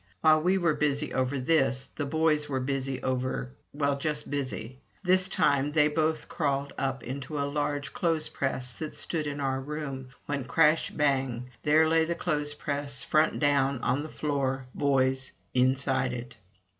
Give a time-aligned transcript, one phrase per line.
[0.21, 3.51] While we were busy over this, the boys were busy over
[3.99, 4.79] just busy.
[5.03, 9.61] This time they both crawled up into a large clothes press that stood in our
[9.61, 10.89] room, when, crash!
[10.89, 11.51] bang!
[11.61, 16.37] there lay the clothes press, front down, on the floor, boys inside it.